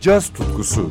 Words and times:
caz 0.00 0.28
tutkusu. 0.28 0.90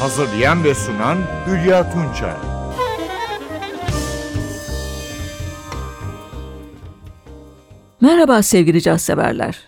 Hazırlayan 0.00 0.64
ve 0.64 0.74
sunan 0.74 1.18
Hülya 1.46 1.92
Tunçay. 1.92 2.34
Merhaba 8.00 8.42
sevgili 8.42 8.82
caz 8.82 9.02
severler. 9.02 9.58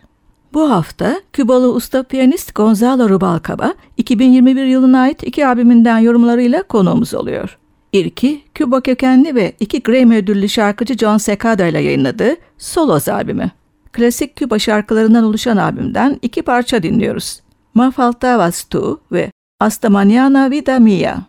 Bu 0.53 0.71
hafta 0.71 1.21
Kübalı 1.33 1.73
usta 1.73 2.03
piyanist 2.03 2.55
Gonzalo 2.55 3.09
Rubalcaba 3.09 3.75
2021 3.97 4.65
yılına 4.65 5.01
ait 5.01 5.23
iki 5.23 5.47
albümünden 5.47 5.99
yorumlarıyla 5.99 6.63
konuğumuz 6.63 7.15
oluyor. 7.15 7.59
İlki 7.93 8.43
Küba 8.55 8.81
kökenli 8.81 9.35
ve 9.35 9.53
iki 9.61 9.83
Grammy 9.83 10.17
ödüllü 10.17 10.49
şarkıcı 10.49 10.95
John 10.95 11.17
Secada 11.17 11.67
ile 11.67 11.81
yayınladığı 11.81 12.37
Solos 12.59 13.09
albümü. 13.09 13.58
Klasik 13.93 14.37
Küba 14.37 14.59
şarkılarından 14.59 15.25
oluşan 15.25 15.57
albümden 15.57 16.19
iki 16.23 16.43
parça 16.43 16.83
dinliyoruz. 16.83 17.41
Ma 17.75 17.91
faltabas 17.91 18.65
tu 18.65 19.01
ve 19.13 19.31
Hasta 19.61 19.91
mañana 19.91 20.49
vida 20.51 20.79
mía. 20.79 21.27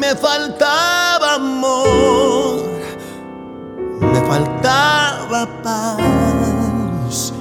Me 0.00 0.14
faltaba 0.22 1.36
amor, 1.36 2.60
me 4.00 4.20
faltaba 4.28 5.48
paz, 5.64 7.32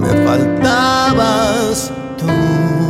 me 0.00 0.10
faltabas 0.26 1.92
tú. 2.18 2.81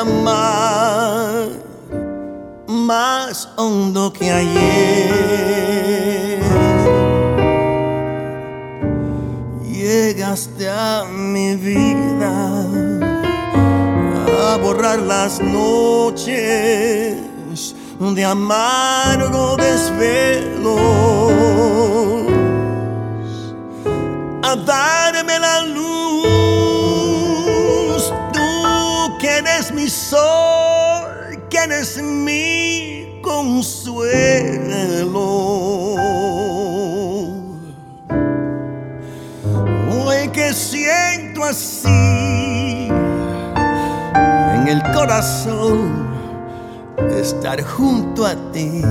Amar 0.00 1.48
más 2.66 3.48
hondo 3.56 4.12
que 4.12 4.30
ayer? 4.30 6.40
Llegaste 9.62 10.68
a 10.68 11.04
mi 11.04 11.56
vida 11.56 12.66
a 14.52 14.56
borrar 14.56 14.98
las 14.98 15.40
noches 15.40 17.16
de 18.00 18.24
amargo 18.24 19.56
desvelo, 19.56 20.76
a 24.42 24.56
darme 24.56 25.09
sol, 30.10 31.38
que 31.48 31.58
eres 31.58 32.02
mi 32.02 33.20
consuelo. 33.22 34.40
Hoy 39.92 40.28
que 40.32 40.52
siento 40.52 41.44
así 41.44 42.88
en 44.56 44.68
el 44.68 44.82
corazón 44.92 46.08
estar 47.20 47.62
junto 47.62 48.26
a 48.26 48.34
ti. 48.52 48.82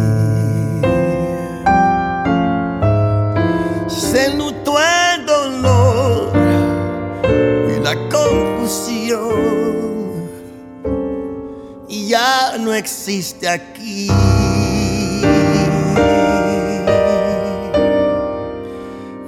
No 12.64 12.74
existe 12.74 13.48
aquí. 13.48 14.08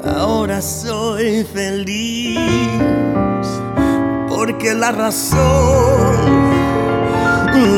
Ahora 0.03 0.61
soy 0.61 1.43
feliz 1.43 2.37
porque 4.29 4.73
la 4.73 4.91
razón 4.91 6.41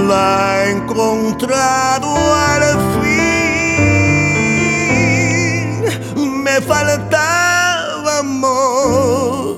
la 0.08 0.66
he 0.66 0.72
encontrado 0.72 2.16
al 2.36 2.63
fin. 3.02 3.13
Me 6.44 6.62
faltaba 6.62 8.19
amor, 8.19 9.58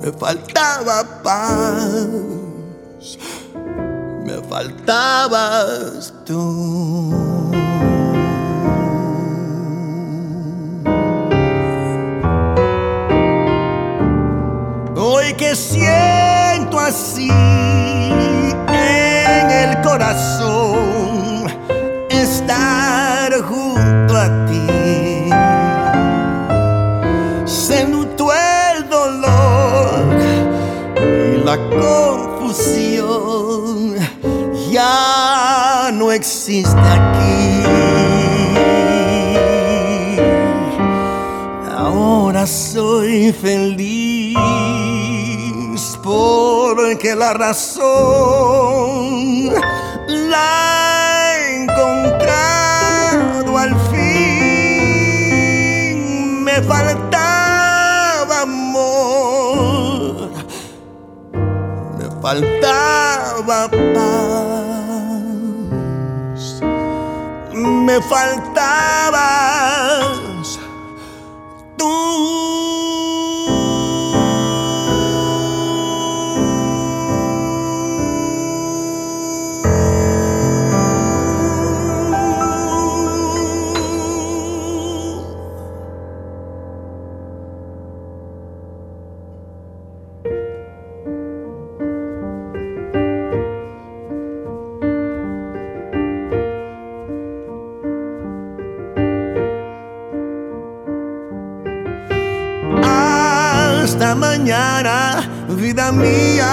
me 0.00 0.12
faltaba 0.12 1.22
paz, 1.22 1.98
faltabas 4.54 6.14
tú. 6.24 7.12
Hoy 14.96 15.34
que 15.34 15.56
siento 15.56 16.78
así 16.78 17.28
en 18.68 19.50
el 19.50 19.82
corazón 19.82 21.46
estar 22.10 23.32
junto 23.42 24.16
a 24.16 24.46
ti. 24.46 25.30
Se 27.44 27.80
el 27.82 28.88
dolor 28.88 30.04
y 30.96 31.44
la 31.44 31.56
confusión 31.70 33.03
existe 36.14 36.80
aquí. 36.80 37.64
Ahora 41.76 42.46
soy 42.46 43.32
feliz 43.32 44.38
porque 46.02 47.14
la 47.16 47.34
razón 47.34 47.84
la 50.08 51.36
he 51.36 51.62
encontrado 51.62 53.58
al 53.58 53.74
fin. 53.90 55.24
Me 56.44 56.62
faltaba 56.62 58.42
amor, 58.42 60.30
me 61.98 62.06
faltaba 62.22 63.68
paz, 63.94 64.53
me 67.84 68.00
faltabas 68.00 69.14
mañana, 104.44 105.24
vida 105.48 105.90
mía. 105.90 106.52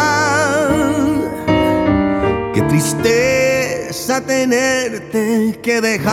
Qué 2.53 2.61
tristeza 2.61 4.21
tenerte 4.21 5.59
que 5.61 5.81
dejar. 5.81 6.11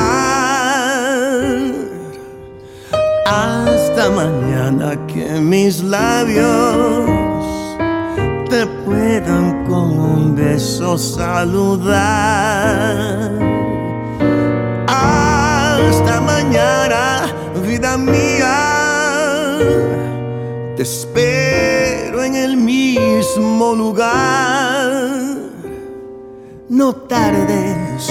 Hasta 3.27 4.11
mañana 4.11 4.99
que 5.07 5.25
mis 5.41 5.81
labios 5.85 7.07
te 8.51 8.67
puedan 8.85 9.65
con 9.69 10.01
un 10.01 10.35
beso 10.35 10.99
saludar. 10.99 12.01
Hasta 14.89 16.21
mañana, 16.23 17.27
vida 17.65 17.97
mía. 17.97 18.67
Te 20.77 20.83
espero 20.83 21.48
el 22.45 22.57
mismo 22.57 23.75
lugar. 23.75 24.89
No 26.69 26.95
tardes 26.95 28.11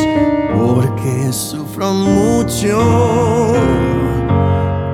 porque 0.57 1.31
sufro 1.31 1.93
mucho 1.93 3.53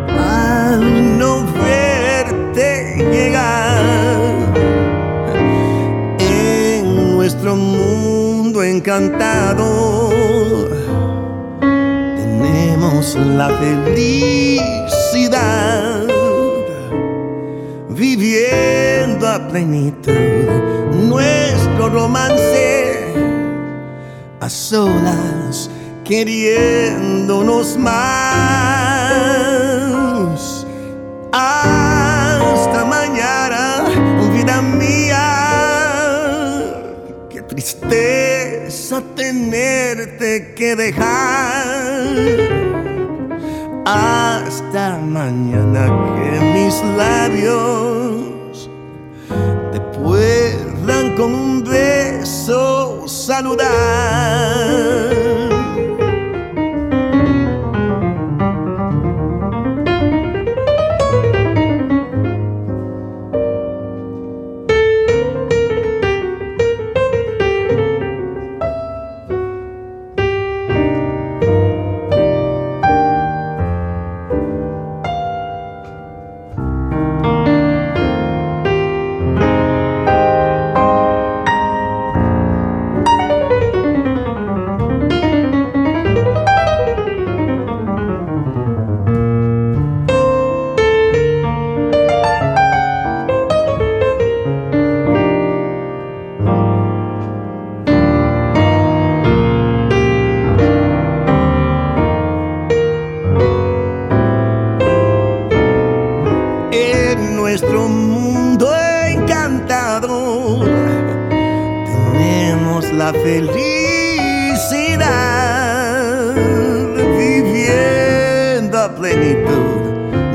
al 0.07 1.17
no 1.17 1.45
verte 1.63 2.97
llegar. 3.11 3.83
nuestro 7.15 7.55
mundo 7.55 8.63
encantado 8.63 10.09
tenemos 12.17 13.15
la 13.15 13.49
felicidad 13.59 14.63
plenitud. 19.53 20.11
Nuestro 21.09 21.89
romance 21.89 23.13
a 24.39 24.49
solas 24.49 25.69
queriéndonos 26.03 27.77
más. 27.77 27.93
Hasta 31.31 32.83
mañana 32.85 33.83
vida 34.33 34.59
mía. 34.63 35.29
Qué 37.29 37.43
tristeza 37.43 39.03
tenerte 39.15 40.55
que 40.55 40.75
dejar. 40.75 42.07
Hasta 43.85 44.97
mañana 44.97 45.83
que 46.15 46.29
mis 46.55 46.75
labios 46.97 48.12
con 51.23 51.33
un 51.33 51.63
beso 51.63 53.07
saludar. 53.07 53.63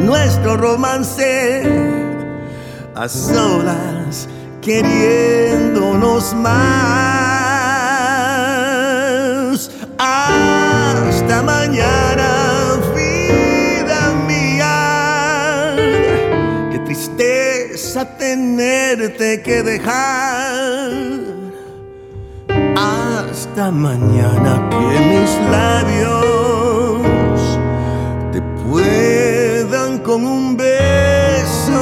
Nuestro 0.01 0.57
romance 0.59 1.63
a 2.95 3.09
solas 3.09 4.29
queriéndonos 4.61 6.35
más. 6.35 6.51
Hasta 9.99 11.43
mañana 11.43 12.77
vida 12.95 14.13
mía. 14.27 15.77
Qué 16.71 16.79
tristeza 16.81 18.05
tenerte 18.19 19.41
que 19.43 19.63
dejar. 19.63 20.91
Hasta 22.77 23.71
mañana 23.71 24.69
que 24.71 25.01
mis 25.09 25.31
labios 25.51 26.18
con 30.19 30.27
un 30.27 30.57
beso 30.57 31.81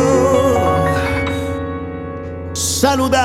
saludar. 2.52 3.16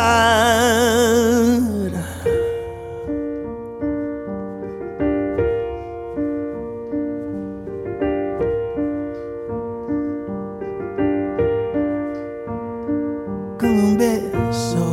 Con 13.59 13.69
un 13.69 13.97
beso. 13.97 14.87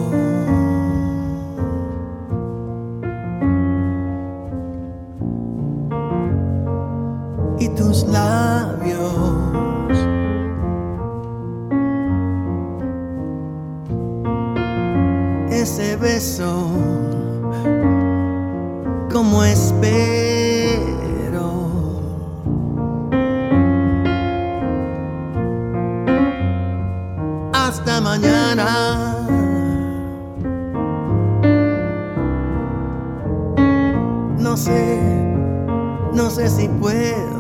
y 7.61 7.69
tus 7.71 8.05
labios. 8.07 9.48
Beso, 15.99 16.71
como 19.13 19.45
espero. 19.45 19.89
Hasta 27.53 28.01
mañana. 28.01 29.15
No 34.39 34.57
sé, 34.57 35.01
no 36.13 36.31
sé 36.31 36.49
si 36.49 36.69
puedo. 36.69 37.38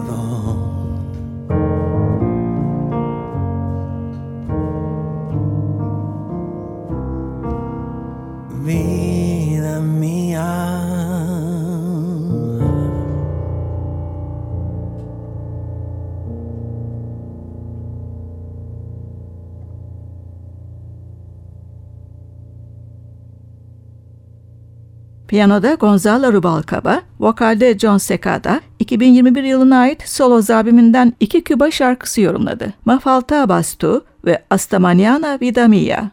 Piyanoda 25.29 25.75
Gonzalo 25.75 26.33
Rubalcaba, 26.33 27.03
vokalde 27.21 27.79
John 27.79 27.99
Secada, 27.99 28.61
2021 28.79 29.43
yılına 29.43 29.79
ait 29.79 30.09
Solos 30.09 30.51
albümünden 30.51 31.13
iki 31.21 31.45
Küba 31.45 31.71
şarkısı 31.71 32.21
yorumladı. 32.21 32.73
Mafalta 32.85 33.49
Bastu 33.49 34.05
ve 34.25 34.43
Hasta 34.51 34.77
Mañana 34.77 35.41
Vida 35.41 35.69
Mia. 35.69 36.11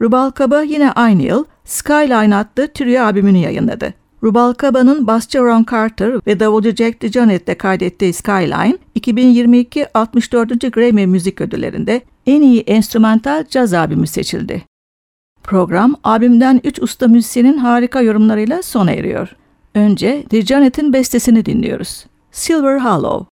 Rubalcaba 0.00 0.62
yine 0.62 0.92
aynı 0.92 1.22
yıl 1.22 1.44
Skyline 1.64 2.36
adlı 2.36 2.68
trio 2.74 3.02
albümünü 3.02 3.38
yayınladı. 3.38 3.94
Rubalcaba'nın 4.22 5.06
basçı 5.06 5.38
Ron 5.38 5.66
Carter 5.70 6.12
ve 6.26 6.40
davulcu 6.40 6.70
Jack 6.70 7.02
DeJohnette'le 7.02 7.58
kaydettiği 7.58 8.12
Skyline, 8.12 8.78
2022 8.94 9.86
64. 9.98 10.72
Grammy 10.72 11.06
Müzik 11.06 11.40
Ödülleri'nde 11.40 12.02
en 12.26 12.42
iyi 12.42 12.60
enstrümantal 12.60 13.44
caz 13.50 13.74
albümü 13.74 14.06
seçildi. 14.06 14.62
Program 15.48 15.96
albümden 16.04 16.60
3 16.64 16.82
usta 16.82 17.08
müzisyenin 17.08 17.58
harika 17.58 18.00
yorumlarıyla 18.00 18.62
sona 18.62 18.90
eriyor. 18.90 19.28
Önce 19.74 20.24
DeJohnette'in 20.30 20.92
bestesini 20.92 21.44
dinliyoruz. 21.44 22.06
Silver 22.32 22.78
Hollow. 22.78 23.26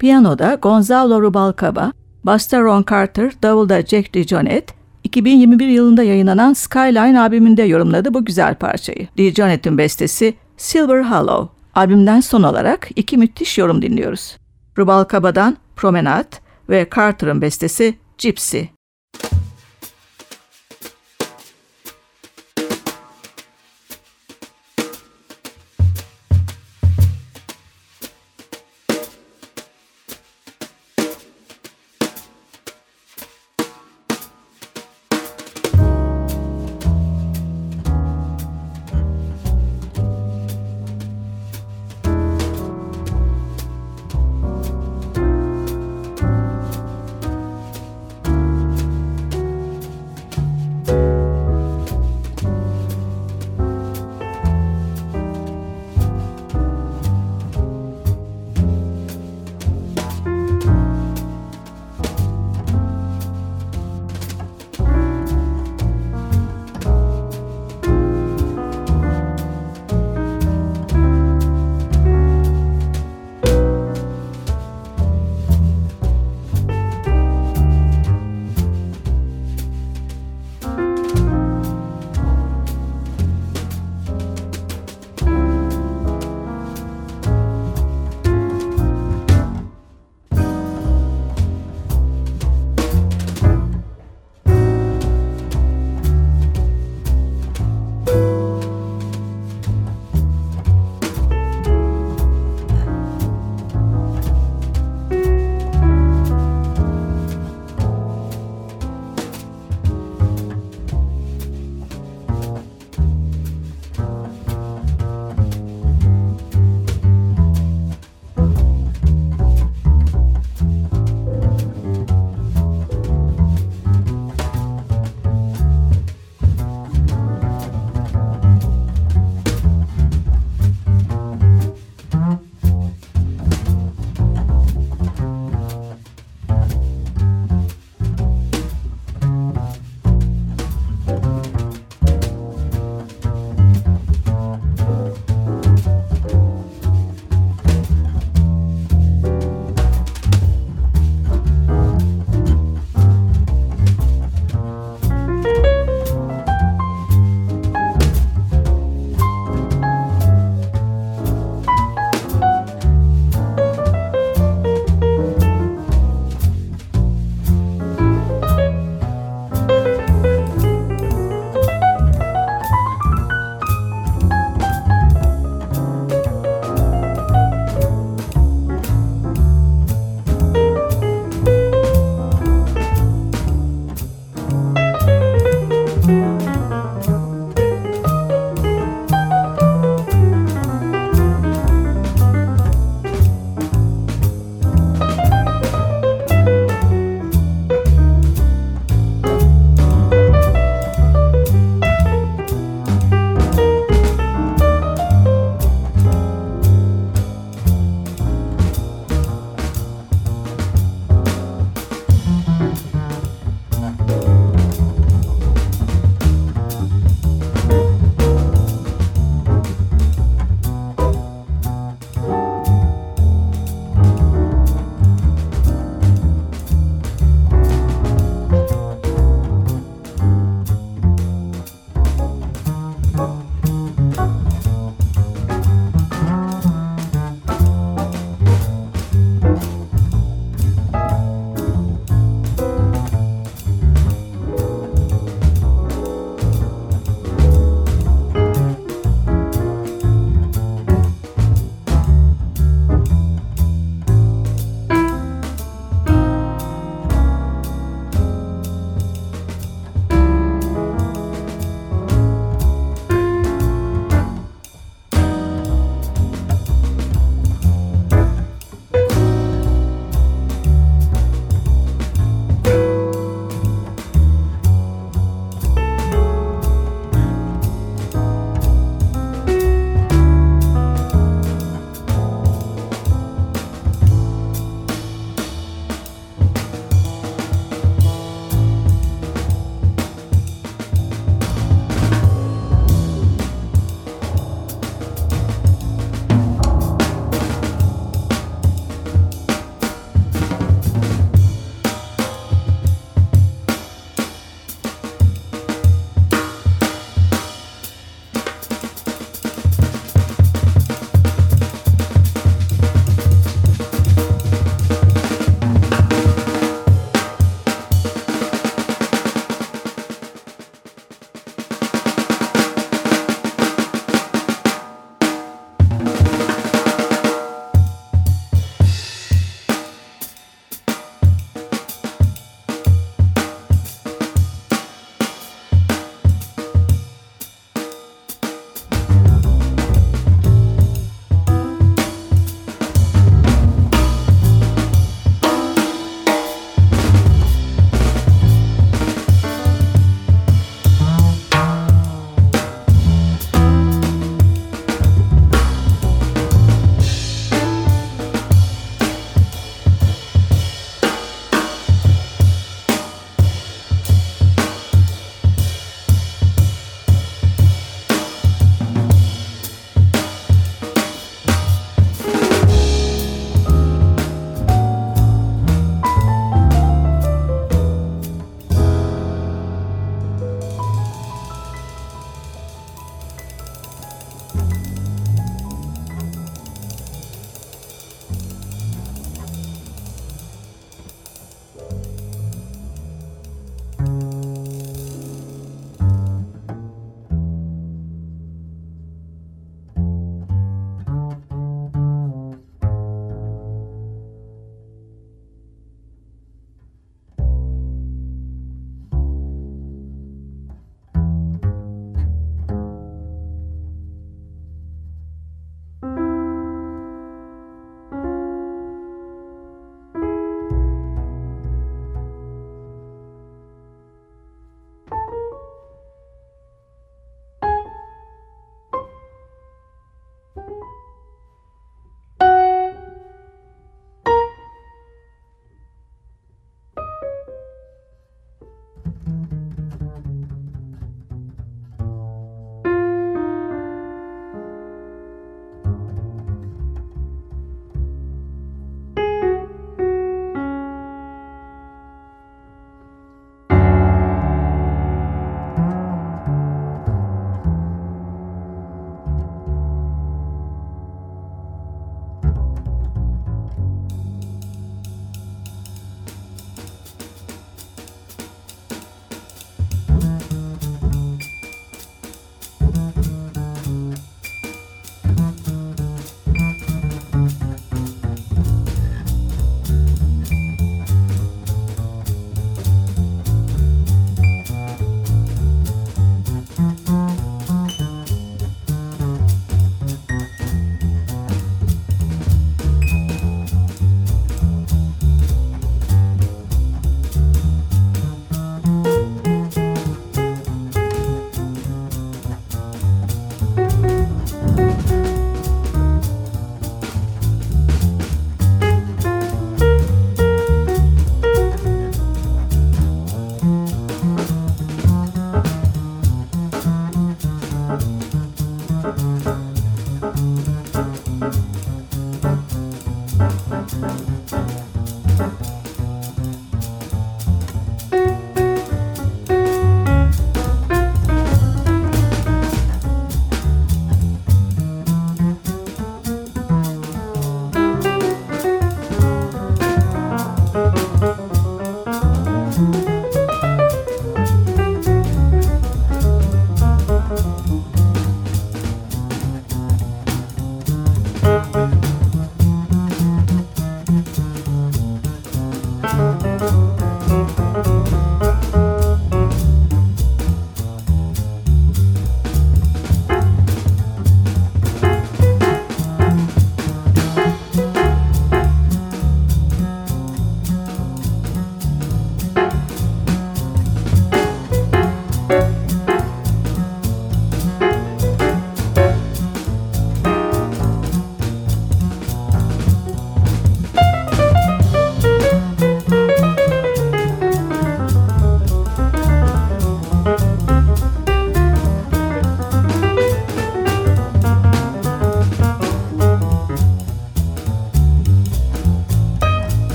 Piyanoda 0.00 0.54
Gonzalo 0.54 1.22
Rubalcaba, 1.22 1.92
basta 2.24 2.60
Ron 2.60 2.84
Carter, 2.90 3.32
davulda 3.42 3.82
Jack 3.82 4.14
DeJohnette, 4.14 4.74
2021 5.04 5.66
yılında 5.66 6.02
yayınlanan 6.02 6.52
Skyline 6.52 7.20
albümünde 7.20 7.62
yorumladı 7.62 8.14
bu 8.14 8.24
güzel 8.24 8.54
parçayı. 8.54 9.08
DeJohnette'in 9.18 9.78
bestesi 9.78 10.34
Silver 10.56 11.02
Hollow. 11.02 11.54
Albümden 11.74 12.20
son 12.20 12.42
olarak 12.42 12.88
iki 12.96 13.16
müthiş 13.16 13.58
yorum 13.58 13.82
dinliyoruz. 13.82 14.36
Rubalcaba'dan 14.78 15.56
Promenade 15.76 16.36
ve 16.68 16.88
Carter'ın 16.96 17.42
bestesi 17.42 17.94
Gypsy. 18.18 18.60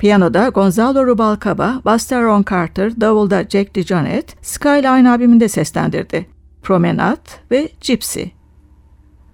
Piyanoda 0.00 0.48
Gonzalo 0.48 1.06
Rubalcaba, 1.06 1.82
Buster 1.84 2.22
Ron 2.22 2.44
Carter, 2.50 3.00
Davulda 3.00 3.44
Jack 3.48 3.74
DeJohnette, 3.74 4.34
Skyline 4.42 5.10
albümünde 5.10 5.48
seslendirdi. 5.48 6.26
Promenat 6.62 7.40
ve 7.50 7.68
Gypsy. 7.80 8.22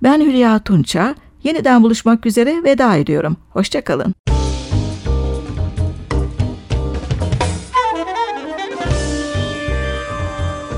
Ben 0.03 0.21
Hülya 0.21 0.59
Tunça, 0.59 1.15
yeniden 1.43 1.83
buluşmak 1.83 2.27
üzere 2.27 2.65
veda 2.65 2.97
ediyorum. 2.97 3.37
Hoşçakalın. 3.51 4.15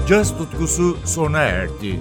Caz 0.09 0.39
tutkusu 0.39 0.97
sona 1.05 1.41
erdi. 1.41 2.01